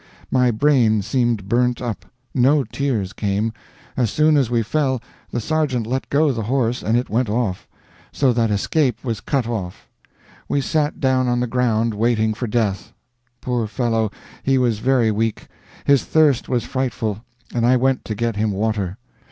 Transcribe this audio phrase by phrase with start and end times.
[0.31, 2.07] My brain seemed burnt up.
[2.33, 3.53] No tears came.
[3.95, 7.67] As soon as we fell, the sergeant let go the horse, and it went off;
[8.11, 9.87] so that escape was cut off.
[10.49, 12.93] We sat down on the ground waiting for death.
[13.41, 14.09] Poor fellow!
[14.41, 15.47] he was very weak;
[15.85, 17.23] his thirst was frightful,
[17.53, 18.97] and I went to get him water.